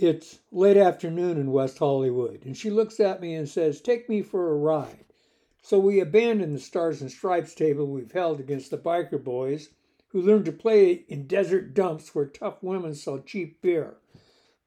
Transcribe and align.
It's 0.00 0.38
late 0.52 0.76
afternoon 0.76 1.38
in 1.38 1.50
West 1.50 1.78
Hollywood, 1.78 2.44
and 2.44 2.56
she 2.56 2.70
looks 2.70 3.00
at 3.00 3.20
me 3.20 3.34
and 3.34 3.48
says, 3.48 3.80
Take 3.80 4.08
me 4.08 4.22
for 4.22 4.48
a 4.48 4.56
ride. 4.56 5.06
So 5.60 5.80
we 5.80 5.98
abandon 5.98 6.52
the 6.52 6.60
Stars 6.60 7.02
and 7.02 7.10
Stripes 7.10 7.52
table 7.52 7.84
we've 7.84 8.12
held 8.12 8.38
against 8.38 8.70
the 8.70 8.78
biker 8.78 9.20
boys 9.20 9.70
who 10.10 10.22
learn 10.22 10.44
to 10.44 10.52
play 10.52 11.04
in 11.08 11.26
desert 11.26 11.74
dumps 11.74 12.14
where 12.14 12.26
tough 12.26 12.62
women 12.62 12.94
sell 12.94 13.18
cheap 13.18 13.60
beer. 13.60 13.96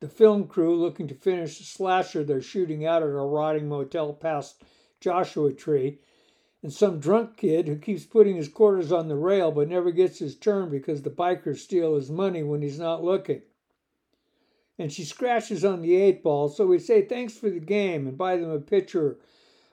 The 0.02 0.10
film 0.10 0.48
crew 0.48 0.76
looking 0.76 1.08
to 1.08 1.16
finish 1.16 1.60
the 1.60 1.64
slasher 1.64 2.26
they're 2.26 2.42
shooting 2.42 2.86
out 2.86 3.02
at 3.02 3.08
a 3.08 3.12
rotting 3.14 3.70
motel 3.70 4.12
past 4.12 4.62
Joshua 5.00 5.54
Tree, 5.54 6.02
and 6.62 6.74
some 6.74 7.00
drunk 7.00 7.38
kid 7.38 7.70
who 7.70 7.78
keeps 7.78 8.04
putting 8.04 8.36
his 8.36 8.50
quarters 8.50 8.92
on 8.92 9.08
the 9.08 9.16
rail 9.16 9.54
but 9.54 9.70
never 9.70 9.92
gets 9.92 10.20
his 10.20 10.36
turn 10.36 10.70
because 10.70 11.04
the 11.04 11.10
bikers 11.10 11.60
steal 11.60 11.96
his 11.96 12.12
money 12.12 12.44
when 12.44 12.62
he's 12.62 12.80
not 12.80 13.02
looking. 13.02 13.44
And 14.82 14.92
she 14.92 15.06
scratches 15.06 15.64
on 15.64 15.84
the 15.84 15.96
eight 15.96 16.24
ball, 16.24 16.50
so 16.50 16.66
we 16.66 16.80
say 16.80 17.04
thanks 17.04 17.38
for 17.38 17.52
the 17.52 17.60
game 17.60 18.08
and 18.08 18.18
buy 18.18 18.36
them 18.36 18.50
a 18.50 18.58
pitcher 18.58 19.20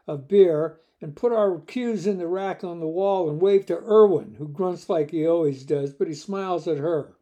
of 0.06 0.28
beer 0.28 0.80
and 1.00 1.16
put 1.16 1.32
our 1.32 1.60
cues 1.60 2.06
in 2.06 2.18
the 2.18 2.26
rack 2.26 2.62
on 2.62 2.78
the 2.78 2.86
wall 2.86 3.30
and 3.30 3.40
wave 3.40 3.64
to 3.66 3.78
Irwin, 3.78 4.34
who 4.34 4.46
grunts 4.46 4.90
like 4.90 5.10
he 5.10 5.26
always 5.26 5.64
does, 5.64 5.94
but 5.94 6.08
he 6.08 6.14
smiles 6.14 6.68
at 6.68 6.76
her. 6.76 7.16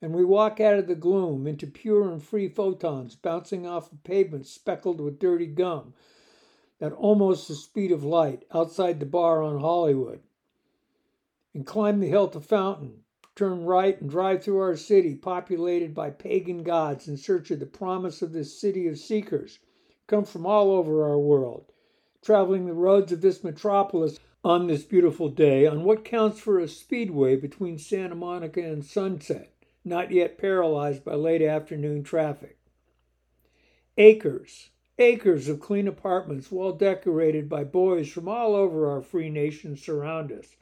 And 0.00 0.14
we 0.14 0.24
walk 0.24 0.58
out 0.58 0.78
of 0.78 0.86
the 0.86 0.94
gloom 0.94 1.46
into 1.46 1.66
pure 1.66 2.10
and 2.10 2.22
free 2.22 2.48
photons 2.48 3.14
bouncing 3.14 3.66
off 3.66 3.90
the 3.90 3.96
pavement 3.96 4.46
speckled 4.46 4.98
with 4.98 5.18
dirty 5.18 5.48
gum 5.48 5.92
at 6.80 6.92
almost 6.92 7.46
the 7.46 7.56
speed 7.56 7.92
of 7.92 8.04
light 8.04 8.46
outside 8.54 9.00
the 9.00 9.04
bar 9.06 9.42
on 9.42 9.60
Hollywood. 9.60 10.20
And 11.52 11.66
climb 11.66 12.00
the 12.00 12.08
hill 12.08 12.28
to 12.28 12.40
Fountain, 12.40 13.02
turn 13.36 13.64
right 13.64 14.00
and 14.00 14.10
drive 14.10 14.42
through 14.42 14.58
our 14.58 14.74
city 14.74 15.14
populated 15.14 15.94
by 15.94 16.10
pagan 16.10 16.64
gods 16.64 17.06
in 17.06 17.16
search 17.16 17.52
of 17.52 17.60
the 17.60 17.66
promise 17.66 18.20
of 18.22 18.32
this 18.32 18.60
city 18.60 18.88
of 18.88 18.98
seekers, 18.98 19.60
come 20.08 20.24
from 20.24 20.44
all 20.44 20.72
over 20.72 21.04
our 21.04 21.18
world 21.18 21.70
traveling 22.26 22.66
the 22.66 22.72
roads 22.72 23.12
of 23.12 23.20
this 23.20 23.44
metropolis 23.44 24.18
on 24.42 24.66
this 24.66 24.82
beautiful 24.82 25.28
day 25.28 25.64
on 25.64 25.84
what 25.84 26.04
counts 26.04 26.40
for 26.40 26.58
a 26.58 26.66
speedway 26.66 27.36
between 27.36 27.78
Santa 27.78 28.16
Monica 28.16 28.60
and 28.60 28.84
Sunset, 28.84 29.52
not 29.84 30.10
yet 30.10 30.36
paralyzed 30.36 31.04
by 31.04 31.14
late 31.14 31.40
afternoon 31.40 32.02
traffic. 32.02 32.58
Acres, 33.96 34.70
acres 34.98 35.48
of 35.48 35.60
clean 35.60 35.86
apartments 35.86 36.50
well 36.50 36.72
decorated 36.72 37.48
by 37.48 37.62
boys 37.62 38.08
from 38.08 38.26
all 38.26 38.56
over 38.56 38.90
our 38.90 39.02
free 39.02 39.30
nation 39.30 39.76
surround 39.76 40.32
us. 40.32 40.56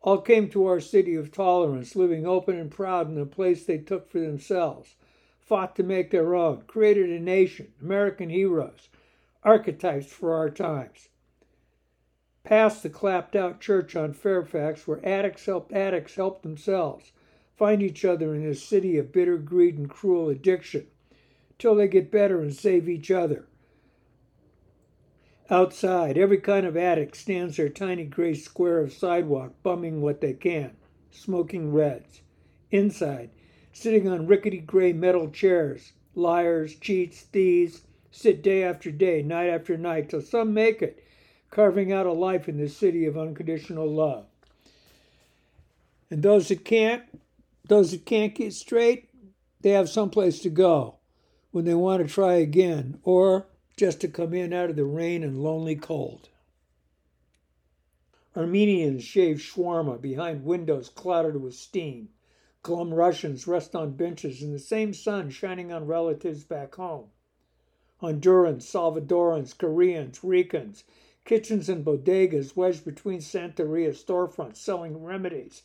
All 0.00 0.20
came 0.20 0.48
to 0.50 0.66
our 0.66 0.80
city 0.80 1.14
of 1.16 1.32
tolerance, 1.32 1.96
living 1.96 2.26
open 2.26 2.56
and 2.56 2.70
proud 2.70 3.08
in 3.08 3.16
the 3.16 3.26
place 3.26 3.64
they 3.64 3.78
took 3.78 4.08
for 4.08 4.20
themselves, 4.20 4.94
fought 5.40 5.74
to 5.76 5.82
make 5.82 6.10
their 6.10 6.34
own, 6.34 6.62
created 6.66 7.10
a 7.10 7.18
nation, 7.18 7.72
American 7.80 8.30
heroes, 8.30 8.88
archetypes 9.42 10.12
for 10.12 10.34
our 10.34 10.50
times. 10.50 11.08
Past 12.44 12.82
the 12.82 12.90
clapped 12.90 13.34
out 13.34 13.60
church 13.60 13.96
on 13.96 14.12
Fairfax, 14.12 14.86
where 14.86 15.04
addicts 15.04 15.46
help 15.46 15.72
addicts 15.72 16.14
help 16.14 16.42
themselves, 16.42 17.12
find 17.56 17.82
each 17.82 18.04
other 18.04 18.34
in 18.34 18.44
this 18.44 18.62
city 18.62 18.96
of 18.96 19.12
bitter 19.12 19.36
greed 19.36 19.76
and 19.76 19.90
cruel 19.90 20.28
addiction, 20.28 20.86
till 21.58 21.74
they 21.74 21.88
get 21.88 22.10
better 22.10 22.40
and 22.40 22.54
save 22.54 22.88
each 22.88 23.10
other. 23.10 23.48
Outside, 25.50 26.18
every 26.18 26.38
kind 26.38 26.66
of 26.66 26.76
addict 26.76 27.16
stands 27.16 27.56
their 27.56 27.70
tiny 27.70 28.04
gray 28.04 28.34
square 28.34 28.80
of 28.80 28.92
sidewalk, 28.92 29.54
bumming 29.62 30.02
what 30.02 30.20
they 30.20 30.34
can, 30.34 30.76
smoking 31.10 31.72
reds. 31.72 32.20
Inside, 32.70 33.30
sitting 33.72 34.06
on 34.06 34.26
rickety 34.26 34.58
gray 34.58 34.92
metal 34.92 35.30
chairs, 35.30 35.92
liars, 36.14 36.74
cheats, 36.74 37.22
thieves, 37.22 37.82
sit 38.10 38.42
day 38.42 38.62
after 38.62 38.90
day, 38.90 39.22
night 39.22 39.48
after 39.48 39.78
night, 39.78 40.10
till 40.10 40.20
some 40.20 40.52
make 40.52 40.82
it, 40.82 41.02
carving 41.50 41.92
out 41.92 42.04
a 42.04 42.12
life 42.12 42.46
in 42.46 42.58
this 42.58 42.76
city 42.76 43.06
of 43.06 43.16
unconditional 43.16 43.88
love. 43.88 44.26
And 46.10 46.22
those 46.22 46.48
that 46.48 46.64
can't, 46.64 47.04
those 47.68 47.92
that 47.92 48.04
can't 48.04 48.34
get 48.34 48.52
straight, 48.52 49.08
they 49.62 49.70
have 49.70 49.88
someplace 49.88 50.40
to 50.40 50.50
go 50.50 50.96
when 51.52 51.64
they 51.64 51.74
want 51.74 52.06
to 52.06 52.12
try 52.12 52.34
again, 52.34 52.98
or 53.02 53.46
just 53.78 54.00
to 54.00 54.08
come 54.08 54.34
in 54.34 54.52
out 54.52 54.70
of 54.70 54.76
the 54.76 54.84
rain 54.84 55.22
and 55.22 55.40
lonely 55.40 55.76
cold. 55.76 56.28
Armenians 58.36 59.04
shave 59.04 59.36
shawarma 59.36 60.00
behind 60.00 60.44
windows 60.44 60.88
clouded 60.88 61.40
with 61.40 61.54
steam. 61.54 62.08
Glum 62.62 62.92
Russians 62.92 63.46
rest 63.46 63.76
on 63.76 63.92
benches 63.92 64.42
in 64.42 64.52
the 64.52 64.58
same 64.58 64.92
sun 64.92 65.30
shining 65.30 65.72
on 65.72 65.86
relatives 65.86 66.42
back 66.42 66.74
home. 66.74 67.06
Hondurans, 68.02 68.64
Salvadorans, 68.64 69.56
Koreans, 69.56 70.22
Ricans, 70.24 70.82
kitchens 71.24 71.68
and 71.68 71.84
bodegas 71.84 72.56
wedged 72.56 72.84
between 72.84 73.20
Santeria 73.20 73.90
storefronts 73.90 74.56
selling 74.56 75.04
remedies, 75.04 75.62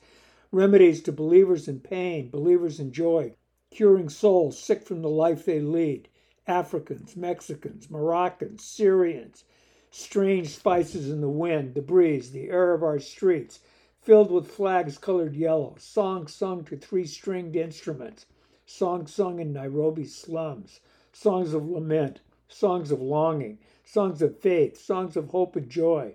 remedies 0.51 1.01
to 1.01 1.11
believers 1.11 1.67
in 1.67 1.79
pain, 1.79 2.29
believers 2.29 2.79
in 2.79 2.91
joy, 2.91 3.33
curing 3.71 4.09
souls 4.09 4.59
sick 4.59 4.83
from 4.83 5.01
the 5.01 5.09
life 5.09 5.45
they 5.45 5.59
lead. 5.59 6.09
Africans, 6.47 7.15
Mexicans, 7.15 7.89
Moroccans, 7.89 8.63
Syrians, 8.63 9.45
strange 9.91 10.49
spices 10.49 11.09
in 11.09 11.21
the 11.21 11.29
wind, 11.29 11.73
the 11.73 11.81
breeze, 11.81 12.31
the 12.31 12.49
air 12.49 12.73
of 12.73 12.83
our 12.83 12.99
streets, 12.99 13.59
filled 14.01 14.31
with 14.31 14.51
flags 14.51 14.97
colored 14.97 15.35
yellow, 15.35 15.75
songs 15.77 16.33
sung 16.33 16.65
to 16.65 16.75
three 16.75 17.05
stringed 17.05 17.55
instruments, 17.55 18.25
songs 18.65 19.13
sung 19.13 19.39
in 19.39 19.53
Nairobi 19.53 20.03
slums, 20.03 20.81
songs 21.13 21.53
of 21.53 21.69
lament, 21.69 22.19
songs 22.49 22.91
of 22.91 23.01
longing, 23.01 23.57
songs 23.85 24.21
of 24.21 24.37
faith, 24.39 24.77
songs 24.77 25.15
of 25.15 25.29
hope 25.29 25.55
and 25.55 25.69
joy, 25.69 26.13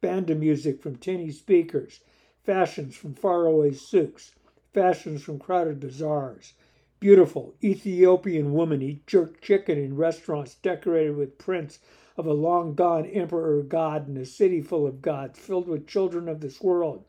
banda 0.00 0.34
music 0.34 0.80
from 0.80 0.96
tinny 0.96 1.30
speakers, 1.30 2.00
fashions 2.42 2.96
from 2.96 3.14
faraway 3.14 3.72
souks, 3.72 4.34
fashions 4.72 5.22
from 5.22 5.38
crowded 5.38 5.78
bazaars. 5.78 6.54
Beautiful 7.00 7.54
Ethiopian 7.62 8.52
woman 8.52 8.82
eat 8.82 9.06
jerk 9.06 9.40
chicken 9.40 9.78
in 9.78 9.94
restaurants 9.94 10.56
decorated 10.56 11.16
with 11.16 11.38
prints 11.38 11.78
of 12.16 12.26
a 12.26 12.32
long 12.32 12.74
gone 12.74 13.06
emperor 13.06 13.62
god 13.62 14.08
in 14.08 14.16
a 14.16 14.24
city 14.24 14.60
full 14.60 14.84
of 14.84 15.00
gods 15.00 15.38
filled 15.38 15.68
with 15.68 15.86
children 15.86 16.28
of 16.28 16.40
this 16.40 16.60
world. 16.60 17.04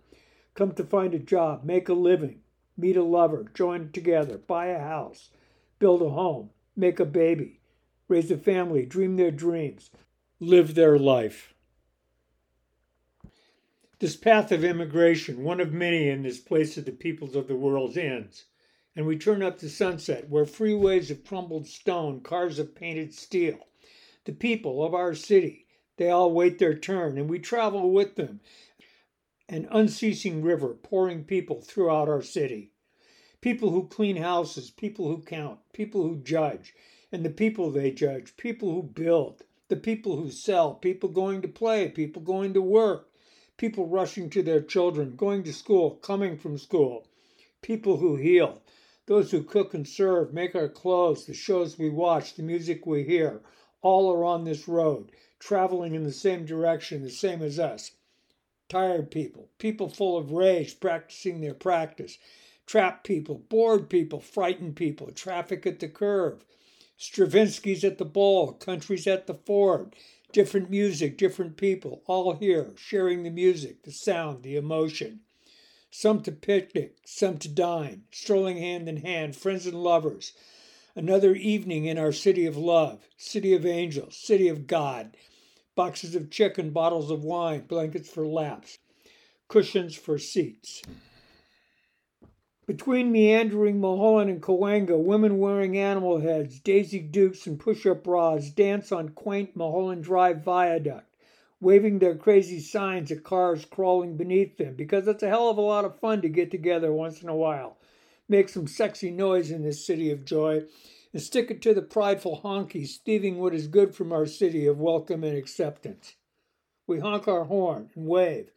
Come 0.54 0.74
to 0.74 0.84
find 0.84 1.16
a 1.16 1.20
job, 1.20 1.64
make 1.64 1.90
a 1.90 1.94
living, 1.94 2.42
meet 2.78 2.98
a 2.98 3.04
lover, 3.04 3.46
join 3.56 3.92
together, 3.92 4.38
buy 4.38 4.68
a 4.68 4.78
house, 4.78 5.32
build 5.80 6.04
a 6.04 6.12
home, 6.12 6.52
make 6.76 7.00
a 7.00 7.06
baby, 7.06 7.60
raise 8.08 8.30
a 8.30 8.38
family, 8.38 8.86
dream 8.86 9.16
their 9.16 9.32
dreams, 9.32 9.90
live 10.40 10.76
their 10.76 11.00
life. 11.00 11.56
This 13.98 14.16
path 14.16 14.52
of 14.52 14.64
immigration, 14.64 15.44
one 15.44 15.60
of 15.60 15.74
many 15.74 16.10
in 16.10 16.22
this 16.22 16.40
place 16.40 16.78
of 16.78 16.86
the 16.86 16.92
peoples 16.92 17.36
of 17.36 17.48
the 17.48 17.56
world, 17.56 17.98
ends, 17.98 18.46
and 18.96 19.06
we 19.06 19.18
turn 19.18 19.42
up 19.42 19.60
to 19.60 19.70
sunset, 19.70 20.30
where 20.30 20.46
freeways 20.46 21.10
of 21.12 21.24
crumbled 21.24 21.68
stone, 21.68 22.22
cars 22.22 22.60
of 22.60 22.76
painted 22.76 23.14
steel. 23.14 23.68
The 24.26 24.34
people 24.34 24.84
of 24.84 24.94
our 24.94 25.16
city, 25.16 25.68
they 25.98 26.10
all 26.10 26.32
wait 26.32 26.60
their 26.60 26.78
turn, 26.78 27.18
and 27.18 27.30
we 27.30 27.40
travel 27.40 27.92
with 27.92 28.16
them. 28.16 28.42
An 29.48 29.68
unceasing 29.72 30.42
river 30.42 30.74
pouring 30.74 31.24
people 31.24 31.62
throughout 31.62 32.10
our 32.10 32.22
city 32.22 32.72
people 33.42 33.70
who 33.70 33.88
clean 33.88 34.18
houses, 34.18 34.70
people 34.70 35.08
who 35.08 35.22
count, 35.22 35.60
people 35.74 36.04
who 36.04 36.18
judge, 36.18 36.74
and 37.12 37.24
the 37.24 37.30
people 37.30 37.72
they 37.72 37.92
judge, 37.92 38.36
people 38.36 38.74
who 38.74 38.84
build, 38.84 39.44
the 39.70 39.76
people 39.76 40.18
who 40.18 40.30
sell, 40.30 40.74
people 40.74 41.10
going 41.10 41.42
to 41.42 41.48
play, 41.48 41.88
people 41.90 42.22
going 42.22 42.54
to 42.54 42.62
work, 42.62 43.10
people 43.58 43.88
rushing 43.88 44.30
to 44.30 44.44
their 44.44 44.62
children, 44.62 45.16
going 45.16 45.44
to 45.44 45.54
school, 45.54 45.92
coming 45.92 46.38
from 46.38 46.58
school, 46.58 47.08
people 47.62 47.98
who 47.98 48.16
heal, 48.16 48.62
those 49.10 49.32
who 49.32 49.42
cook 49.42 49.74
and 49.74 49.88
serve, 49.88 50.36
make 50.36 50.54
our 50.54 50.70
clothes, 50.70 51.26
the 51.26 51.34
shows 51.34 51.80
we 51.80 51.90
watch, 51.90 52.36
the 52.36 52.44
music 52.44 52.86
we 52.86 53.04
hear, 53.04 53.42
all 53.82 54.08
are 54.14 54.24
on 54.24 54.44
this 54.44 54.68
road, 54.68 55.12
traveling 55.40 55.96
in 55.96 56.04
the 56.04 56.12
same 56.12 56.46
direction, 56.46 57.02
the 57.02 57.10
same 57.10 57.42
as 57.42 57.58
us. 57.58 57.94
Tired 58.70 59.10
people, 59.10 59.50
people 59.58 59.90
full 59.90 60.16
of 60.16 60.32
rage, 60.32 60.80
practicing 60.80 61.42
their 61.42 61.56
practice, 61.56 62.20
trapped 62.68 63.04
people, 63.04 63.40
bored 63.50 63.90
people, 63.90 64.20
frightened 64.20 64.76
people, 64.76 65.12
traffic 65.12 65.66
at 65.66 65.80
the 65.80 65.88
curve, 65.90 66.46
Stravinsky's 66.96 67.84
at 67.84 67.98
the 67.98 68.06
ball, 68.06 68.54
countries 68.54 69.08
at 69.08 69.26
the 69.26 69.34
ford, 69.34 69.96
different 70.32 70.70
music, 70.70 71.18
different 71.18 71.58
people, 71.58 72.04
all 72.06 72.34
here, 72.34 72.74
sharing 72.78 73.24
the 73.24 73.32
music, 73.32 73.82
the 73.82 73.92
sound, 73.92 74.44
the 74.44 74.56
emotion. 74.56 75.22
Some 75.92 76.22
to 76.24 76.32
picnic, 76.32 76.98
some 77.04 77.40
to 77.40 77.50
dine, 77.50 78.04
strolling 78.12 78.58
hand 78.58 78.88
in 78.88 78.98
hand, 78.98 79.36
friends 79.36 79.66
and 79.66 79.84
lovers. 79.84 80.34
Another 80.96 81.34
evening 81.34 81.86
in 81.86 81.98
our 81.98 82.12
city 82.12 82.46
of 82.46 82.56
love, 82.56 83.08
city 83.18 83.54
of 83.54 83.66
angels, 83.66 84.16
city 84.16 84.48
of 84.48 84.68
God. 84.68 85.18
Boxes 85.76 86.14
of 86.14 86.30
chicken, 86.30 86.70
bottles 86.70 87.10
of 87.10 87.24
wine, 87.24 87.62
blankets 87.62 88.10
for 88.10 88.28
laps, 88.28 88.78
cushions 89.48 89.96
for 89.96 90.20
seats. 90.20 90.84
Between 92.68 93.12
meandering 93.12 93.80
Mulholland 93.80 94.30
and 94.30 94.44
Cahuenga, 94.44 94.96
women 94.96 95.40
wearing 95.40 95.76
animal 95.76 96.20
heads, 96.20 96.60
Daisy 96.60 97.00
Dukes, 97.00 97.48
and 97.48 97.60
push 97.60 97.88
up 97.88 98.04
bras 98.04 98.52
dance 98.52 98.92
on 98.92 99.10
quaint 99.10 99.56
Mulholland 99.56 100.04
Drive 100.04 100.44
viaduct, 100.44 101.09
waving 101.62 102.00
their 102.00 102.16
crazy 102.16 102.60
signs 102.60 103.12
at 103.12 103.24
cars 103.24 103.66
crawling 103.66 104.16
beneath 104.18 104.58
them 104.58 104.76
because 104.76 105.08
it's 105.08 105.24
a 105.24 105.28
hell 105.28 105.50
of 105.50 105.58
a 105.58 105.62
lot 105.62 105.86
of 105.86 106.00
fun 106.00 106.22
to 106.22 106.30
get 106.30 106.52
together 106.52 106.92
once 106.92 107.22
in 107.22 107.30
a 107.30 107.36
while, 107.36 107.78
make 108.28 108.50
some 108.50 108.68
sexy 108.68 109.12
noise 109.12 109.52
in 109.52 109.64
this 109.64 109.86
city 109.86 110.12
of 110.12 110.26
joy, 110.26 110.64
and 111.12 111.22
stick 111.22 111.50
it 111.52 111.62
to 111.62 111.74
the 111.74 111.82
prideful 111.82 112.42
honkies 112.44 112.98
thieving 112.98 113.38
what 113.38 113.54
is 113.54 113.68
good 113.68 113.94
from 113.94 114.12
our 114.12 114.26
city 114.26 114.66
of 114.66 114.80
welcome 114.80 115.24
and 115.24 115.38
acceptance. 115.38 116.16
We 116.88 117.00
honk 117.00 117.28
our 117.28 117.46
horn 117.46 117.90
and 117.96 118.08
wave, 118.08 118.52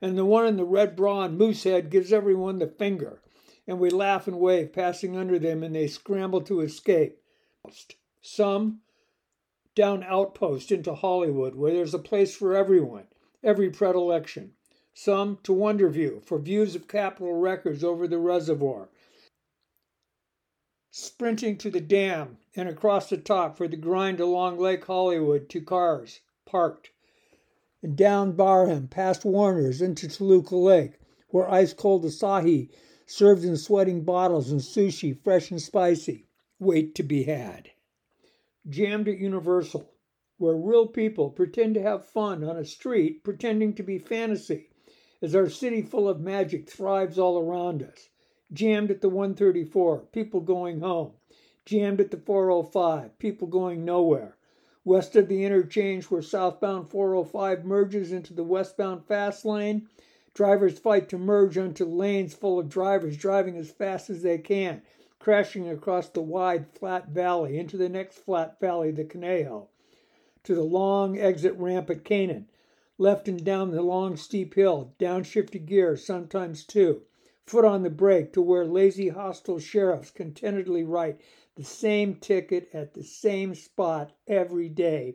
and 0.00 0.16
the 0.16 0.24
one 0.24 0.46
in 0.46 0.56
the 0.56 0.64
red 0.64 0.96
bra 0.96 1.22
and 1.22 1.38
moose 1.38 1.64
head 1.64 1.90
gives 1.90 2.12
everyone 2.12 2.58
the 2.58 2.66
finger 2.66 3.20
and 3.66 3.78
we 3.78 3.90
laugh 3.90 4.26
and 4.26 4.38
wave, 4.38 4.72
passing 4.72 5.16
under 5.16 5.38
them, 5.38 5.62
and 5.62 5.74
they 5.74 5.86
scramble 5.86 6.42
to 6.42 6.60
escape. 6.60 7.18
Some 8.20 8.80
down 9.74 10.04
Outpost 10.04 10.70
into 10.70 10.94
Hollywood, 10.94 11.54
where 11.54 11.72
there's 11.72 11.94
a 11.94 11.98
place 11.98 12.34
for 12.36 12.54
everyone, 12.54 13.08
every 13.42 13.70
predilection. 13.70 14.52
Some 14.92 15.38
to 15.42 15.52
Wonderview 15.52 16.24
for 16.24 16.38
views 16.38 16.76
of 16.76 16.86
Capitol 16.86 17.32
records 17.34 17.82
over 17.82 18.06
the 18.06 18.18
reservoir. 18.18 18.90
Sprinting 20.92 21.58
to 21.58 21.70
the 21.70 21.80
dam 21.80 22.38
and 22.54 22.68
across 22.68 23.10
the 23.10 23.16
top 23.16 23.58
for 23.58 23.66
the 23.66 23.76
grind 23.76 24.20
along 24.20 24.60
Lake 24.60 24.84
Hollywood 24.84 25.48
to 25.48 25.60
cars 25.60 26.20
parked. 26.46 26.90
And 27.82 27.96
down 27.96 28.32
Barham 28.32 28.86
past 28.86 29.24
Warner's 29.24 29.82
into 29.82 30.06
Toluca 30.06 30.54
Lake, 30.54 31.00
where 31.30 31.50
ice 31.50 31.72
cold 31.72 32.04
Asahi 32.04 32.70
served 33.06 33.44
in 33.44 33.56
sweating 33.56 34.04
bottles 34.04 34.52
and 34.52 34.60
sushi, 34.60 35.18
fresh 35.24 35.50
and 35.50 35.60
spicy, 35.60 36.28
wait 36.60 36.94
to 36.94 37.02
be 37.02 37.24
had. 37.24 37.70
Jammed 38.68 39.08
at 39.08 39.18
Universal, 39.18 39.90
where 40.38 40.54
real 40.54 40.86
people 40.86 41.30
pretend 41.30 41.74
to 41.74 41.82
have 41.82 42.06
fun 42.06 42.42
on 42.42 42.56
a 42.56 42.64
street 42.64 43.22
pretending 43.22 43.74
to 43.74 43.82
be 43.82 43.98
fantasy, 43.98 44.70
as 45.20 45.34
our 45.34 45.48
city 45.48 45.82
full 45.82 46.08
of 46.08 46.20
magic 46.20 46.68
thrives 46.68 47.18
all 47.18 47.38
around 47.38 47.82
us. 47.82 48.08
Jammed 48.52 48.90
at 48.90 49.00
the 49.00 49.08
134, 49.08 50.06
people 50.12 50.40
going 50.40 50.80
home. 50.80 51.12
Jammed 51.64 52.00
at 52.00 52.10
the 52.10 52.16
405, 52.16 53.18
people 53.18 53.48
going 53.48 53.84
nowhere. 53.84 54.36
West 54.84 55.14
of 55.16 55.28
the 55.28 55.44
interchange 55.44 56.04
where 56.06 56.22
southbound 56.22 56.88
405 56.88 57.64
merges 57.64 58.12
into 58.12 58.32
the 58.32 58.44
westbound 58.44 59.04
fast 59.04 59.44
lane, 59.44 59.88
Drivers 60.34 60.80
fight 60.80 61.08
to 61.10 61.16
merge 61.16 61.56
onto 61.56 61.84
lanes 61.84 62.34
full 62.34 62.58
of 62.58 62.68
drivers 62.68 63.16
driving 63.16 63.56
as 63.56 63.70
fast 63.70 64.10
as 64.10 64.22
they 64.22 64.38
can, 64.38 64.82
crashing 65.24 65.66
across 65.70 66.10
the 66.10 66.20
wide, 66.20 66.66
flat 66.78 67.08
valley 67.08 67.58
into 67.58 67.78
the 67.78 67.88
next 67.88 68.18
flat 68.18 68.60
valley, 68.60 68.90
the 68.90 69.06
Conejo, 69.06 69.66
to 70.42 70.54
the 70.54 70.62
long 70.62 71.18
exit 71.18 71.56
ramp 71.56 71.88
at 71.88 72.04
Kanan, 72.04 72.44
left 72.98 73.26
and 73.26 73.42
down 73.42 73.70
the 73.70 73.80
long, 73.80 74.18
steep 74.18 74.52
hill, 74.52 74.92
downshifted 74.98 75.64
gear, 75.64 75.96
sometimes 75.96 76.62
two, 76.62 77.00
foot 77.46 77.64
on 77.64 77.82
the 77.82 77.88
brake 77.88 78.34
to 78.34 78.42
where 78.42 78.66
lazy, 78.66 79.08
hostile 79.08 79.58
sheriffs 79.58 80.10
contentedly 80.10 80.84
write 80.84 81.18
the 81.54 81.64
same 81.64 82.16
ticket 82.16 82.68
at 82.74 82.92
the 82.92 83.02
same 83.02 83.54
spot 83.54 84.12
every 84.28 84.68
day, 84.68 85.14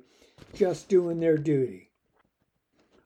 just 0.56 0.90
doing 0.90 1.20
their 1.20 1.38
duty. 1.38 1.92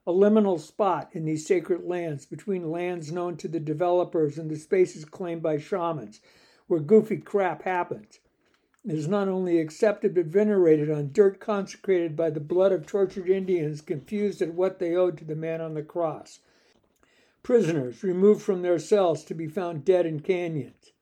A 0.06 0.10
liminal 0.10 0.58
spot 0.58 1.10
in 1.12 1.26
these 1.26 1.46
sacred 1.46 1.84
lands 1.84 2.24
between 2.24 2.70
lands 2.70 3.12
known 3.12 3.36
to 3.36 3.48
the 3.48 3.60
developers 3.60 4.38
and 4.38 4.50
the 4.50 4.56
spaces 4.56 5.04
claimed 5.04 5.42
by 5.42 5.58
shamans, 5.58 6.22
where 6.66 6.80
goofy 6.80 7.18
crap 7.18 7.62
happens. 7.62 8.20
It 8.84 8.94
is 8.94 9.08
not 9.08 9.28
only 9.28 9.58
accepted 9.58 10.14
but 10.14 10.26
venerated 10.26 10.90
on 10.90 11.12
dirt 11.12 11.40
consecrated 11.40 12.16
by 12.16 12.30
the 12.30 12.40
blood 12.40 12.72
of 12.72 12.86
tortured 12.86 13.28
Indians 13.28 13.80
confused 13.80 14.42
at 14.42 14.54
what 14.54 14.78
they 14.78 14.94
owed 14.94 15.16
to 15.18 15.24
the 15.24 15.34
man 15.34 15.60
on 15.60 15.74
the 15.74 15.82
cross. 15.82 16.40
Prisoners 17.42 18.02
removed 18.02 18.42
from 18.42 18.62
their 18.62 18.78
cells 18.78 19.24
to 19.24 19.34
be 19.34 19.46
found 19.46 19.84
dead 19.84 20.06
in 20.06 20.20
canyons. 20.20 20.92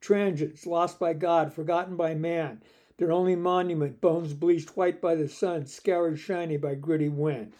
Transients 0.00 0.66
lost 0.66 0.98
by 0.98 1.12
God, 1.12 1.52
forgotten 1.52 1.96
by 1.96 2.14
man, 2.14 2.62
their 2.98 3.12
only 3.12 3.36
monument, 3.36 4.00
bones 4.00 4.34
bleached 4.34 4.76
white 4.76 5.00
by 5.00 5.14
the 5.14 5.28
sun, 5.28 5.66
scoured 5.66 6.18
shiny 6.18 6.56
by 6.56 6.74
gritty 6.74 7.08
wind. 7.08 7.52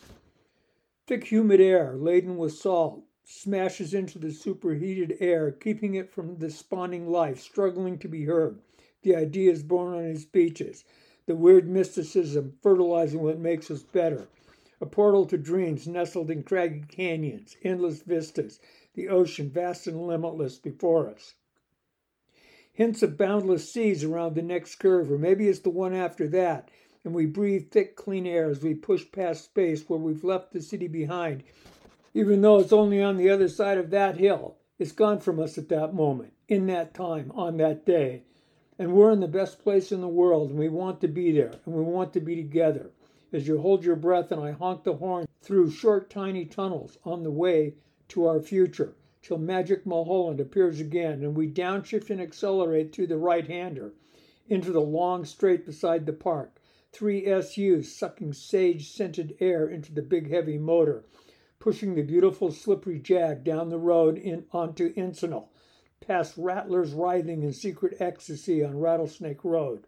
Thick, 1.06 1.25
humid 1.25 1.61
air, 1.61 1.95
laden 1.97 2.37
with 2.37 2.53
salt, 2.53 3.03
smashes 3.30 3.92
into 3.92 4.19
the 4.19 4.32
superheated 4.32 5.14
air, 5.20 5.50
keeping 5.52 5.94
it 5.94 6.10
from 6.10 6.38
the 6.38 6.48
spawning 6.48 7.06
life, 7.06 7.38
struggling 7.38 7.98
to 7.98 8.08
be 8.08 8.25
heard. 8.25 8.58
The 9.02 9.14
ideas 9.14 9.62
born 9.62 9.94
on 9.94 10.04
its 10.04 10.25
beaches, 10.25 10.86
the 11.26 11.36
weird 11.36 11.69
mysticism 11.69 12.54
fertilizing 12.62 13.20
what 13.20 13.38
makes 13.38 13.70
us 13.70 13.82
better. 13.82 14.28
A 14.80 14.86
portal 14.86 15.26
to 15.26 15.36
dreams 15.36 15.86
nestled 15.86 16.30
in 16.30 16.42
craggy 16.42 16.84
canyons, 16.88 17.58
endless 17.62 18.00
vistas, 18.00 18.60
the 18.94 19.10
ocean 19.10 19.50
vast 19.50 19.86
and 19.86 20.06
limitless 20.06 20.58
before 20.58 21.06
us. 21.06 21.34
Hints 22.72 23.02
of 23.02 23.19
boundless 23.19 23.70
seas 23.70 24.04
around 24.04 24.36
the 24.36 24.42
next 24.42 24.76
curve, 24.76 25.12
or 25.12 25.19
maybe 25.19 25.48
it's 25.48 25.58
the 25.58 25.69
one 25.69 25.92
after 25.92 26.28
that, 26.28 26.70
and 27.04 27.14
we 27.14 27.26
breathe 27.26 27.70
thick, 27.70 27.94
clean 27.94 28.26
air 28.26 28.48
as 28.48 28.62
we 28.62 28.72
push 28.72 29.04
past 29.12 29.44
space 29.44 29.86
where 29.86 29.98
we've 29.98 30.25
left 30.25 30.52
the 30.52 30.62
city 30.62 30.88
behind, 30.88 31.44
even 32.14 32.40
though 32.40 32.58
it's 32.58 32.72
only 32.72 33.02
on 33.02 33.16
the 33.16 33.28
other 33.28 33.49
side 33.49 33.78
of 33.78 33.90
that 33.90 34.16
hill. 34.16 34.56
It's 34.78 34.93
gone 34.93 35.20
from 35.20 35.38
us 35.38 35.58
at 35.58 35.69
that 35.69 35.93
moment, 35.93 36.32
in 36.49 36.66
that 36.66 36.94
time, 36.94 37.31
on 37.34 37.56
that 37.58 37.84
day. 37.84 38.22
And 38.78 38.93
we're 38.93 39.10
in 39.10 39.20
the 39.20 39.28
best 39.28 39.58
place 39.58 39.93
in 39.93 40.00
the 40.00 40.08
world, 40.08 40.50
and 40.50 40.58
we 40.58 40.69
want 40.69 41.00
to 41.00 41.08
be 41.08 41.32
there, 41.32 41.52
and 41.66 41.75
we 41.75 41.82
want 41.82 42.12
to 42.14 42.20
be 42.20 42.37
together. 42.37 42.90
As 43.32 43.46
you 43.46 43.60
hold 43.60 43.84
your 43.84 43.96
breath 43.96 44.32
and 44.32 44.40
I 44.40 44.52
honk 44.52 44.84
the 44.84 44.94
horn 44.94 45.26
through 45.43 45.70
short, 45.70 46.08
tiny 46.08 46.44
tunnels 46.44 46.99
on 47.05 47.25
the 47.25 47.31
way 47.31 47.75
to 48.08 48.25
our 48.26 48.40
future, 48.40 48.94
till 49.20 49.38
magic 49.38 49.84
Mulholland 49.84 50.40
appears 50.40 50.81
again, 50.81 51.22
and 51.22 51.37
we 51.37 51.50
downshift 51.50 52.08
and 52.08 52.20
accelerate 52.20 52.93
through 52.93 53.08
the 53.08 53.19
right 53.19 53.46
hander 53.46 53.93
into 54.49 54.72
the 54.72 54.81
long 54.81 55.25
straight 55.25 55.66
beside 55.66 56.06
the 56.06 56.12
park 56.12 56.58
three 56.90 57.26
SUs 57.43 57.94
sucking 57.94 58.32
sage 58.32 58.90
scented 58.90 59.37
air 59.40 59.69
into 59.69 59.93
the 59.93 60.00
big 60.00 60.31
heavy 60.31 60.56
motor, 60.56 61.04
pushing 61.58 61.94
the 61.94 62.02
beautiful 62.02 62.52
slippery 62.52 62.99
jag 62.99 63.43
down 63.43 63.69
the 63.69 63.78
road 63.78 64.16
in, 64.16 64.44
onto 64.52 64.93
Encinal, 64.94 65.49
past 66.00 66.37
rattlers 66.37 66.92
writhing 66.92 67.42
in 67.42 67.52
secret 67.52 67.97
ecstasy 68.00 68.64
on 68.64 68.78
Rattlesnake 68.78 69.44
Road, 69.44 69.87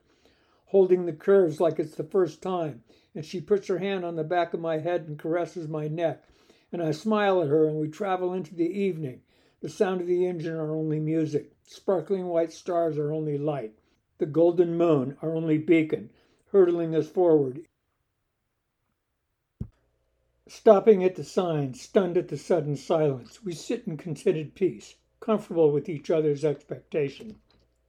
holding 0.66 1.06
the 1.06 1.12
curves 1.12 1.60
like 1.60 1.78
it's 1.78 1.94
the 1.94 2.04
first 2.04 2.42
time, 2.42 2.82
and 3.14 3.24
she 3.24 3.40
puts 3.40 3.68
her 3.68 3.78
hand 3.78 4.04
on 4.04 4.16
the 4.16 4.24
back 4.24 4.52
of 4.52 4.60
my 4.60 4.78
head 4.78 5.06
and 5.06 5.18
caresses 5.18 5.68
my 5.68 5.86
neck, 5.86 6.24
and 6.72 6.82
I 6.82 6.90
smile 6.90 7.42
at 7.42 7.48
her, 7.48 7.66
and 7.66 7.78
we 7.78 7.88
travel 7.88 8.32
into 8.32 8.54
the 8.54 8.70
evening. 8.70 9.22
The 9.60 9.68
sound 9.68 10.00
of 10.00 10.06
the 10.06 10.26
engine 10.26 10.54
are 10.54 10.74
only 10.74 10.98
music. 10.98 11.52
Sparkling 11.62 12.26
white 12.26 12.52
stars 12.52 12.98
are 12.98 13.12
only 13.12 13.38
light. 13.38 13.74
The 14.18 14.26
golden 14.26 14.76
moon 14.76 15.16
our 15.22 15.34
only 15.34 15.58
beacon 15.58 16.10
hurtling 16.52 16.94
us 16.94 17.08
forward. 17.08 17.62
Stopping 20.52 21.04
at 21.04 21.14
the 21.14 21.22
sign, 21.22 21.74
stunned 21.74 22.18
at 22.18 22.26
the 22.26 22.36
sudden 22.36 22.74
silence, 22.74 23.44
we 23.44 23.52
sit 23.52 23.86
in 23.86 23.96
contented 23.96 24.56
peace, 24.56 24.96
comfortable 25.20 25.70
with 25.70 25.88
each 25.88 26.10
other's 26.10 26.44
expectation. 26.44 27.36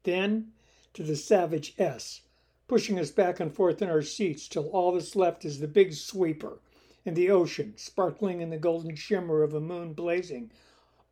Then 0.03 0.51
to 0.93 1.01
the 1.01 1.15
savage 1.15 1.73
S, 1.79 2.21
pushing 2.67 2.99
us 2.99 3.09
back 3.09 3.39
and 3.39 3.51
forth 3.51 3.81
in 3.81 3.89
our 3.89 4.03
seats 4.03 4.47
till 4.47 4.69
all 4.69 4.91
that's 4.91 5.15
left 5.15 5.43
is 5.43 5.59
the 5.59 5.67
big 5.67 5.93
sweeper 5.95 6.59
and 7.03 7.15
the 7.15 7.31
ocean, 7.31 7.73
sparkling 7.77 8.41
in 8.41 8.51
the 8.51 8.59
golden 8.59 8.95
shimmer 8.95 9.41
of 9.41 9.55
a 9.55 9.59
moon 9.59 9.93
blazing 9.93 10.51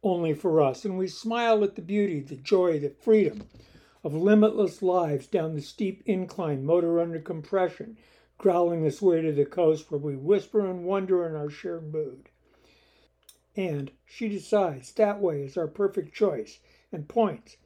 only 0.04 0.36
for 0.36 0.62
us. 0.62 0.86
And 0.86 1.00
we 1.00 1.08
smile 1.08 1.64
at 1.64 1.74
the 1.74 1.82
beauty, 1.82 2.20
the 2.20 2.36
joy, 2.36 2.78
the 2.78 2.92
freedom 2.92 3.50
of 4.04 4.14
limitless 4.14 4.84
lives 4.84 5.26
down 5.26 5.56
the 5.56 5.64
steep 5.64 6.04
incline, 6.06 6.64
motor 6.64 7.00
under 7.00 7.18
compression, 7.18 7.98
growling 8.40 8.86
its 8.86 9.02
way 9.02 9.22
to 9.22 9.34
the 9.34 9.46
coast 9.46 9.92
where 9.92 10.00
we 10.00 10.16
whisper 10.16 10.66
and 10.66 10.86
wonder 10.86 11.28
in 11.28 11.36
our 11.36 11.50
shared 11.50 11.94
mood. 11.94 12.30
And 13.56 13.92
she 14.06 14.30
decides 14.30 14.94
that 14.94 15.20
way 15.20 15.44
is 15.44 15.58
our 15.58 15.68
perfect 15.68 16.16
choice 16.16 16.60
and 16.92 17.08
points. 17.08 17.58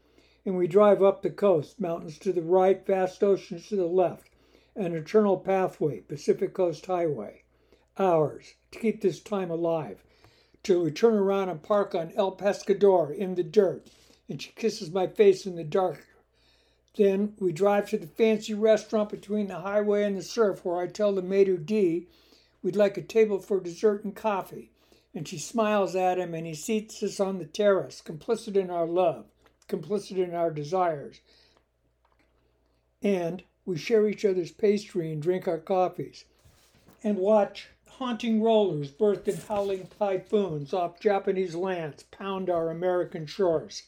And 0.45 0.57
we 0.57 0.67
drive 0.67 1.01
up 1.01 1.21
the 1.21 1.29
coast, 1.29 1.79
mountains 1.79 2.17
to 2.19 2.33
the 2.33 2.41
right, 2.41 2.85
vast 2.85 3.23
oceans 3.23 3.69
to 3.69 3.75
the 3.75 3.85
left, 3.85 4.29
an 4.75 4.95
eternal 4.95 5.37
pathway, 5.37 6.01
Pacific 6.01 6.53
Coast 6.53 6.87
Highway. 6.87 7.43
Ours, 7.99 8.55
to 8.71 8.79
keep 8.79 9.01
this 9.01 9.21
time 9.21 9.51
alive, 9.51 10.03
till 10.63 10.83
we 10.83 10.91
turn 10.91 11.13
around 11.13 11.49
and 11.49 11.61
park 11.61 11.93
on 11.93 12.11
El 12.15 12.35
Pescador 12.35 13.15
in 13.15 13.35
the 13.35 13.43
dirt, 13.43 13.87
and 14.27 14.41
she 14.41 14.51
kisses 14.55 14.91
my 14.91 15.05
face 15.05 15.45
in 15.45 15.55
the 15.55 15.63
dark 15.63 16.03
then 16.95 17.33
we 17.39 17.51
drive 17.51 17.89
to 17.89 17.97
the 17.97 18.07
fancy 18.07 18.53
restaurant 18.53 19.09
between 19.09 19.47
the 19.47 19.61
highway 19.61 20.03
and 20.03 20.17
the 20.17 20.21
surf 20.21 20.63
where 20.63 20.77
I 20.77 20.87
tell 20.87 21.13
the 21.13 21.21
maitre 21.21 21.57
d' 21.57 22.07
we'd 22.61 22.75
like 22.75 22.97
a 22.97 23.01
table 23.01 23.39
for 23.39 23.59
dessert 23.59 24.03
and 24.03 24.15
coffee. 24.15 24.71
And 25.15 25.27
she 25.27 25.37
smiles 25.37 25.95
at 25.95 26.17
him 26.17 26.33
and 26.33 26.47
he 26.47 26.55
seats 26.55 27.01
us 27.03 27.19
on 27.19 27.39
the 27.39 27.45
terrace, 27.45 28.01
complicit 28.03 28.55
in 28.55 28.69
our 28.69 28.87
love, 28.87 29.25
complicit 29.67 30.17
in 30.17 30.33
our 30.33 30.51
desires. 30.51 31.21
And 33.01 33.43
we 33.65 33.77
share 33.77 34.07
each 34.07 34.25
other's 34.25 34.51
pastry 34.51 35.11
and 35.11 35.21
drink 35.21 35.47
our 35.47 35.59
coffees 35.59 36.25
and 37.03 37.17
watch 37.17 37.69
haunting 37.97 38.41
rollers 38.41 38.91
birthed 38.91 39.27
in 39.27 39.37
howling 39.37 39.87
typhoons 39.99 40.73
off 40.73 40.99
Japanese 40.99 41.53
lands 41.53 42.03
pound 42.11 42.49
our 42.49 42.71
American 42.71 43.25
shores. 43.25 43.83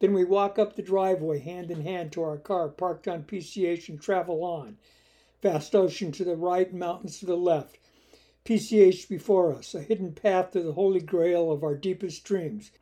Then 0.00 0.12
we 0.12 0.24
walk 0.24 0.58
up 0.58 0.74
the 0.74 0.82
driveway 0.82 1.38
hand 1.38 1.70
in 1.70 1.82
hand 1.82 2.12
to 2.12 2.22
our 2.22 2.36
car 2.36 2.68
parked 2.68 3.06
on 3.06 3.22
PCH 3.22 3.88
and 3.88 4.00
travel 4.00 4.42
on. 4.42 4.76
Vast 5.40 5.74
ocean 5.74 6.10
to 6.12 6.24
the 6.24 6.36
right, 6.36 6.72
mountains 6.74 7.20
to 7.20 7.26
the 7.26 7.36
left. 7.36 7.78
PCH 8.44 9.08
before 9.08 9.54
us, 9.54 9.74
a 9.74 9.82
hidden 9.82 10.12
path 10.12 10.50
to 10.50 10.62
the 10.62 10.72
holy 10.72 11.00
grail 11.00 11.52
of 11.52 11.62
our 11.62 11.76
deepest 11.76 12.24
dreams, 12.24 12.72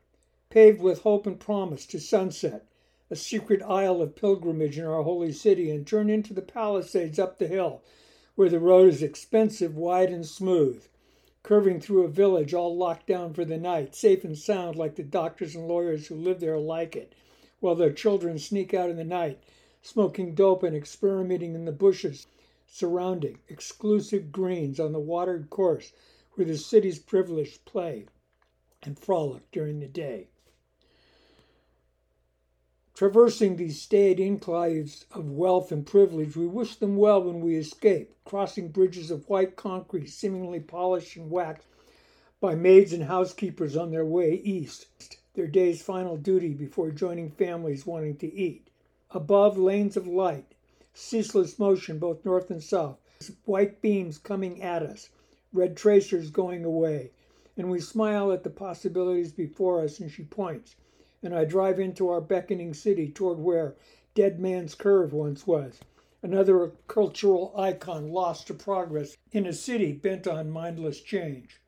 paved 0.49 0.81
with 0.81 1.03
hope 1.03 1.27
and 1.27 1.39
promise 1.39 1.85
to 1.87 2.01
sunset, 2.01 2.67
a 3.11 3.17
secret 3.17 3.61
aisle 3.63 4.01
of 4.01 4.17
pilgrimage 4.17 4.79
in 4.79 4.85
our 4.85 5.03
holy 5.03 5.33
city, 5.33 5.71
and 5.71 5.87
turn 5.87 6.09
into 6.09 6.33
the 6.33 6.41
palisades 6.41 7.19
up 7.19 7.39
the 7.39 7.47
hill 7.47 7.83
where 8.35 8.49
the 8.49 8.59
road 8.59 8.89
is 8.89 9.03
expensive, 9.03 9.77
wide, 9.77 10.11
and 10.11 10.27
smooth, 10.27 10.87
curving 11.43 11.81
through 11.81 12.05
a 12.05 12.09
village 12.09 12.55
all 12.55 12.77
locked 12.77 13.07
down 13.07 13.33
for 13.35 13.45
the 13.45 13.59
night, 13.59 13.95
safe 13.95 14.23
and 14.23 14.39
sound 14.39 14.77
like 14.77 14.95
the 14.95 15.03
doctors 15.03 15.55
and 15.57 15.67
lawyers 15.67 16.07
who 16.07 16.15
live 16.15 16.39
there 16.39 16.59
like 16.59 16.95
it, 16.95 17.15
while 17.61 17.75
their 17.75 17.93
children 17.93 18.39
sneak 18.39 18.73
out 18.73 18.89
in 18.89 18.97
the 18.97 19.05
night, 19.05 19.43
smoking 19.83 20.35
dope 20.35 20.63
and 20.63 20.77
experimenting 20.77 21.55
in 21.55 21.65
the 21.65 21.73
bushes 21.73 22.27
surrounding 22.67 23.39
exclusive 23.49 24.33
greens 24.33 24.81
on 24.81 24.93
the 24.93 25.01
watered 25.01 25.51
course 25.51 25.93
where 26.35 26.47
the 26.47 26.57
city's 26.57 26.99
privileged 26.99 27.65
play 27.65 28.07
and 28.83 28.99
frolic 28.99 29.51
during 29.51 29.81
the 29.81 29.89
day. 29.89 30.29
Traversing 32.95 33.57
these 33.57 33.81
staid 33.81 34.19
enclaves 34.19 35.07
of 35.13 35.31
wealth 35.31 35.73
and 35.73 35.87
privilege, 35.87 36.37
we 36.37 36.47
wish 36.47 36.77
them 36.77 36.99
well 36.99 37.23
when 37.23 37.41
we 37.41 37.57
escape, 37.57 38.13
crossing 38.27 38.69
bridges 38.69 39.11
of 39.11 39.27
white 39.31 39.57
concrete, 39.57 40.09
seemingly 40.09 40.61
polished 40.61 41.17
and 41.17 41.31
waxed 41.31 41.67
by 42.39 42.55
maids 42.55 42.93
and 42.93 43.05
housekeepers 43.05 43.79
on 43.79 43.91
their 43.93 44.05
way 44.05 44.35
east, 44.35 45.17
their 45.33 45.47
day's 45.47 45.81
final 45.81 46.19
duty 46.19 46.53
before 46.53 46.91
joining 46.91 47.31
families 47.31 47.87
wanting 47.87 48.15
to 48.19 48.31
eat. 48.35 48.69
Above, 49.13 49.57
lanes 49.57 49.97
of 49.97 50.07
light, 50.07 50.55
ceaseless 50.93 51.59
motion 51.59 51.99
both 51.99 52.27
north 52.27 52.51
and 52.51 52.63
south, 52.63 52.99
white 53.47 53.81
beams 53.81 54.19
coming 54.19 54.61
at 54.61 54.83
us, 54.83 55.09
red 55.55 55.79
tracers 55.79 56.31
going 56.31 56.63
away, 56.63 57.11
and 57.57 57.71
we 57.71 57.81
smile 57.81 58.31
at 58.31 58.45
the 58.45 58.51
possibilities 58.51 59.33
before 59.33 59.81
us, 59.83 59.99
and 59.99 60.11
she 60.11 60.25
points 60.25 60.77
and 61.23 61.35
I 61.35 61.45
drive 61.45 61.79
into 61.79 62.09
our 62.09 62.21
beckoning 62.21 62.75
city 62.75 63.09
toward 63.09 63.39
where 63.39 63.77
Dead 64.15 64.41
Man's 64.41 64.75
Curve 64.75 65.13
once 65.13 65.47
was, 65.47 65.81
another 66.23 66.73
cultural 66.89 67.55
icon 67.57 68.11
lost 68.11 68.47
to 68.49 68.55
progress 68.55 69.17
in 69.31 69.47
a 69.47 69.53
city 69.53 69.93
bent 69.93 70.27
on 70.27 70.51
mindless 70.51 71.01
change. 71.01 71.61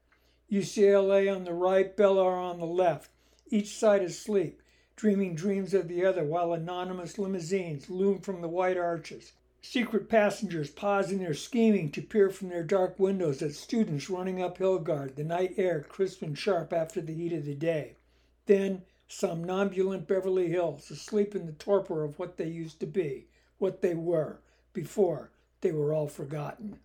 UCLA 0.51 1.35
on 1.35 1.45
the 1.45 1.55
right, 1.55 1.97
Bel 1.97 2.19
Air 2.19 2.33
on 2.33 2.59
the 2.59 2.67
left, 2.67 3.11
each 3.49 3.75
side 3.75 4.03
asleep, 4.03 4.61
dreaming 4.97 5.35
dreams 5.35 5.75
of 5.75 5.89
the 5.89 6.05
other 6.05 6.25
while 6.25 6.53
anonymous 6.53 7.19
limousines 7.19 7.89
loom 7.89 8.21
from 8.21 8.41
the 8.41 8.49
white 8.49 8.77
arches. 8.77 9.33
Secret 9.63 10.11
passengers 10.11 10.71
pause 10.71 11.11
in 11.11 11.19
their 11.21 11.33
scheming 11.33 11.91
to 11.91 12.03
peer 12.03 12.29
from 12.29 12.51
their 12.51 12.63
dark 12.63 12.99
windows 12.99 13.41
at 13.41 13.55
students 13.55 14.11
running 14.11 14.43
up 14.43 14.59
Hilgard, 14.59 15.17
the 15.17 15.25
night 15.25 15.55
air 15.57 15.81
crisp 15.81 16.21
and 16.21 16.37
sharp 16.37 16.73
after 16.73 17.01
the 17.01 17.15
heat 17.15 17.33
of 17.33 17.47
the 17.47 17.55
day. 17.55 17.97
Then, 18.45 18.83
somnambulant 19.09 20.07
Beverly 20.07 20.49
Hills, 20.49 20.91
asleep 20.91 21.35
in 21.35 21.47
the 21.47 21.53
torpor 21.53 22.05
of 22.05 22.19
what 22.19 22.37
they 22.37 22.49
used 22.49 22.81
to 22.81 22.87
be, 22.87 23.27
what 23.59 23.81
they 23.81 23.95
were, 23.95 24.41
before 24.73 25.31
they 25.61 25.73
were 25.73 25.95
all 25.95 26.09
forgotten. 26.09 26.79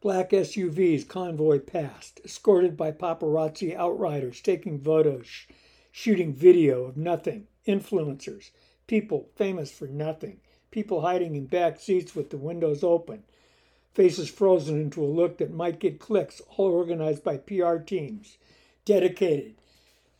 Black 0.00 0.30
SUVs 0.30 1.06
convoy 1.06 1.60
past, 1.60 2.20
escorted 2.24 2.76
by 2.76 2.90
paparazzi 2.90 3.76
outriders 3.76 4.40
taking 4.40 4.80
photos, 4.80 5.26
sh- 5.26 5.46
shooting 5.92 6.34
video 6.34 6.84
of 6.84 6.96
nothing, 6.96 7.46
influencers, 7.68 8.50
people 8.88 9.28
famous 9.36 9.70
for 9.70 9.86
nothing, 9.86 10.40
people 10.72 11.02
hiding 11.02 11.36
in 11.36 11.46
back 11.46 11.78
seats 11.78 12.16
with 12.16 12.30
the 12.30 12.36
windows 12.36 12.82
open, 12.82 13.22
faces 13.94 14.28
frozen 14.28 14.80
into 14.80 15.04
a 15.04 15.06
look 15.06 15.38
that 15.38 15.52
might 15.52 15.78
get 15.78 16.00
clicks, 16.00 16.42
all 16.56 16.72
organized 16.72 17.22
by 17.22 17.36
PR 17.36 17.76
teams, 17.76 18.38
dedicated 18.84 19.54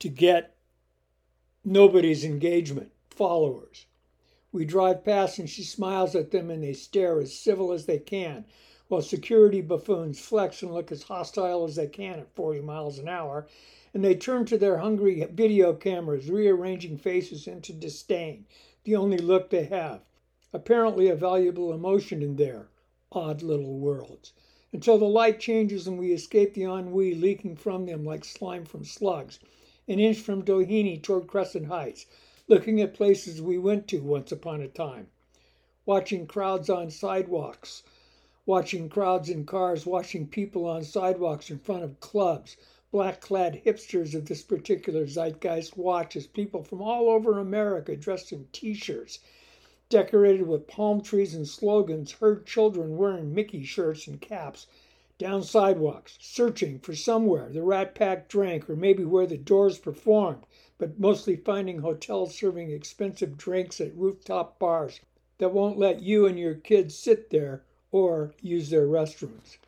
to 0.02 0.08
get 0.08 0.56
nobody's 1.64 2.24
engagement, 2.24 2.90
followers. 3.08 3.86
We 4.50 4.64
drive 4.64 5.04
past 5.04 5.38
and 5.38 5.48
she 5.48 5.62
smiles 5.62 6.16
at 6.16 6.32
them 6.32 6.50
and 6.50 6.64
they 6.64 6.72
stare 6.72 7.20
as 7.20 7.38
civil 7.38 7.70
as 7.70 7.86
they 7.86 8.00
can, 8.00 8.44
while 8.88 9.00
security 9.00 9.60
buffoons 9.60 10.18
flex 10.18 10.60
and 10.60 10.74
look 10.74 10.90
as 10.90 11.04
hostile 11.04 11.62
as 11.62 11.76
they 11.76 11.86
can 11.86 12.18
at 12.18 12.34
40 12.34 12.62
miles 12.62 12.98
an 12.98 13.06
hour, 13.06 13.46
and 13.94 14.04
they 14.04 14.16
turn 14.16 14.44
to 14.46 14.58
their 14.58 14.78
hungry 14.78 15.24
video 15.30 15.72
cameras, 15.72 16.28
rearranging 16.28 16.98
faces 16.98 17.46
into 17.46 17.72
disdain, 17.72 18.44
the 18.82 18.96
only 18.96 19.18
look 19.18 19.50
they 19.50 19.66
have. 19.66 20.00
Apparently, 20.52 21.10
a 21.10 21.14
valuable 21.14 21.72
emotion 21.72 22.24
in 22.24 22.34
their 22.34 22.70
odd 23.12 23.40
little 23.40 23.78
worlds. 23.78 24.32
Until 24.72 24.98
the 24.98 25.04
light 25.04 25.38
changes 25.38 25.86
and 25.86 25.96
we 25.96 26.10
escape 26.12 26.54
the 26.54 26.64
ennui 26.64 27.14
leaking 27.14 27.54
from 27.54 27.86
them 27.86 28.04
like 28.04 28.24
slime 28.24 28.64
from 28.64 28.84
slugs 28.84 29.38
an 29.88 29.98
inch 29.98 30.18
from 30.20 30.44
Doheny 30.44 30.96
toward 30.96 31.26
Crescent 31.26 31.66
Heights, 31.66 32.06
looking 32.46 32.80
at 32.80 32.94
places 32.94 33.42
we 33.42 33.58
went 33.58 33.88
to 33.88 33.98
once 33.98 34.30
upon 34.30 34.60
a 34.60 34.68
time, 34.68 35.08
watching 35.84 36.24
crowds 36.24 36.70
on 36.70 36.88
sidewalks, 36.88 37.82
watching 38.46 38.88
crowds 38.88 39.28
in 39.28 39.44
cars, 39.44 39.84
watching 39.84 40.28
people 40.28 40.66
on 40.66 40.84
sidewalks 40.84 41.50
in 41.50 41.58
front 41.58 41.82
of 41.82 41.98
clubs. 41.98 42.56
Black 42.92 43.20
clad 43.20 43.60
hipsters 43.64 44.14
of 44.14 44.26
this 44.26 44.42
particular 44.44 45.04
zeitgeist 45.04 45.76
watch 45.76 46.14
as 46.14 46.28
people 46.28 46.62
from 46.62 46.80
all 46.80 47.10
over 47.10 47.40
America 47.40 47.96
dressed 47.96 48.30
in 48.30 48.46
t 48.52 48.74
shirts, 48.74 49.18
decorated 49.88 50.46
with 50.46 50.68
palm 50.68 51.00
trees 51.00 51.34
and 51.34 51.48
slogans, 51.48 52.12
heard 52.12 52.46
children 52.46 52.96
wearing 52.96 53.34
Mickey 53.34 53.64
shirts 53.64 54.06
and 54.06 54.20
caps 54.20 54.68
down 55.22 55.40
sidewalks, 55.44 56.18
searching 56.20 56.80
for 56.80 56.96
somewhere 56.96 57.48
the 57.48 57.62
Rat 57.62 57.94
Pack 57.94 58.28
drank 58.28 58.68
or 58.68 58.74
maybe 58.74 59.04
where 59.04 59.24
the 59.24 59.38
Doors 59.38 59.78
performed, 59.78 60.44
but 60.78 60.98
mostly 60.98 61.36
finding 61.36 61.78
hotels 61.78 62.34
serving 62.34 62.72
expensive 62.72 63.36
drinks 63.36 63.80
at 63.80 63.96
rooftop 63.96 64.58
bars 64.58 65.00
that 65.38 65.52
won't 65.52 65.78
let 65.78 66.02
you 66.02 66.26
and 66.26 66.40
your 66.40 66.56
kids 66.56 66.96
sit 66.96 67.30
there 67.30 67.62
or 67.92 68.34
use 68.42 68.70
their 68.70 68.88
restrooms. 68.88 69.58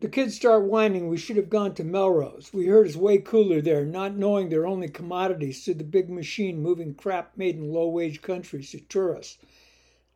The 0.00 0.10
kids 0.10 0.34
start 0.34 0.64
whining 0.64 1.08
we 1.08 1.16
should 1.16 1.36
have 1.36 1.48
gone 1.48 1.74
to 1.76 1.84
Melrose. 1.84 2.52
We 2.52 2.66
heard 2.66 2.86
it's 2.86 2.96
way 2.96 3.16
cooler 3.16 3.62
there, 3.62 3.86
not 3.86 4.14
knowing 4.14 4.50
they're 4.50 4.66
only 4.66 4.88
commodities 4.88 5.64
to 5.64 5.72
the 5.72 5.84
big 5.84 6.10
machine 6.10 6.60
moving 6.60 6.92
crap 6.92 7.34
made 7.34 7.56
in 7.56 7.72
low 7.72 7.88
wage 7.88 8.20
countries 8.20 8.72
to 8.72 8.80
tourists, 8.80 9.38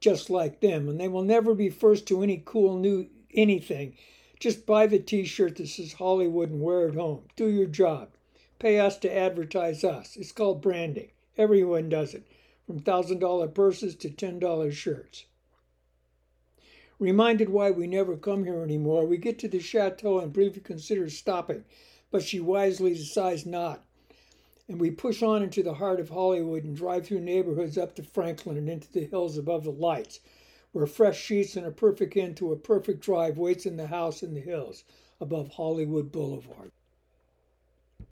just 0.01 0.29
like 0.29 0.61
them, 0.61 0.87
and 0.87 1.01
they 1.01 1.09
will 1.09 1.25
never 1.25 1.55
be 1.55 1.71
first 1.71 2.07
to 2.09 2.23
any 2.23 2.43
cool 2.45 2.79
new 2.79 3.09
anything. 3.35 3.97
Just 4.41 4.67
buy 4.67 4.87
the 4.87 4.99
t 4.99 5.25
shirt 5.25 5.57
that 5.57 5.69
says 5.69 5.95
Hollywood 5.95 6.51
and 6.51 6.61
wear 6.61 6.89
it 6.89 6.95
home. 6.95 7.23
Do 7.37 7.49
your 7.49 7.67
job. 7.67 8.11
Pay 8.59 8.79
us 8.79 8.99
to 8.99 9.15
advertise 9.15 9.85
us. 9.85 10.17
It's 10.17 10.33
called 10.33 10.63
branding. 10.63 11.11
Everyone 11.37 11.89
does 11.89 12.15
it, 12.15 12.27
from 12.67 12.81
$1,000 12.81 13.55
purses 13.55 13.97
to 13.97 14.09
$10 14.09 14.73
shirts. 14.73 15.27
Reminded 17.01 17.49
why 17.49 17.71
we 17.71 17.87
never 17.87 18.17
come 18.17 18.45
here 18.45 18.63
anymore, 18.63 19.05
we 19.05 19.17
get 19.17 19.39
to 19.41 19.49
the 19.49 19.59
chateau 19.59 20.21
and 20.21 20.33
briefly 20.33 20.61
consider 20.63 21.11
stopping, 21.11 21.65
but 22.11 22.23
she 22.23 22.39
wisely 22.39 22.95
decides 22.95 23.45
not. 23.45 23.85
And 24.69 24.81
we 24.81 24.91
push 24.91 25.23
on 25.23 25.43
into 25.43 25.63
the 25.63 25.75
heart 25.75 25.99
of 25.99 26.11
Hollywood 26.11 26.65
and 26.65 26.77
drive 26.77 27.07
through 27.07 27.21
neighborhoods 27.21 27.77
up 27.77 27.97
to 27.97 28.03
Franklin 28.03 28.57
and 28.57 28.69
into 28.69 28.91
the 28.93 29.07
hills 29.07 29.37
above 29.37 29.65
the 29.65 29.73
lights 29.73 30.21
where 30.75 30.87
fresh 30.87 31.21
sheets 31.21 31.55
and 31.55 31.65
a 31.65 31.71
perfect 31.71 32.17
end 32.17 32.37
to 32.37 32.51
a 32.51 32.57
perfect 32.57 33.01
drive 33.01 33.39
waits 33.39 33.65
in 33.65 33.77
the 33.77 33.87
house 33.87 34.25
in 34.25 34.35
the 34.35 34.41
hills 34.41 34.83
above 35.21 35.49
Hollywood 35.49 36.11
Boulevard. 36.11 36.73